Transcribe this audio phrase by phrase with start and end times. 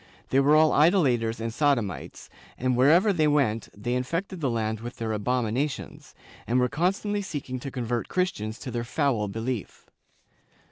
[0.31, 4.95] They were all idolators and sodomites, and wherever they went they infected the land with
[4.95, 6.15] their abomi nations,
[6.47, 9.91] and were constantly seeking to convert Christians to their foul belief.